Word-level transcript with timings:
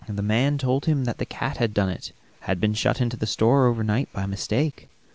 The 0.09 0.23
man 0.23 0.57
told 0.57 0.85
him 0.87 1.03
that 1.05 1.19
the 1.19 1.27
cat 1.27 1.57
had 1.57 1.75
done 1.75 1.89
it; 1.89 2.11
had 2.39 2.59
been 2.59 2.73
shut 2.73 3.01
into 3.01 3.17
the 3.17 3.27
store 3.27 3.67
over 3.67 3.83
night 3.83 4.09
by 4.11 4.25
mistake. 4.25 4.89